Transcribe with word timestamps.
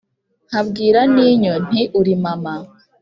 nkabwira 0.47 0.99
n’inyo 1.13 1.53
nti 1.65 1.81
‘uri 1.99 2.13
mama 2.23 2.53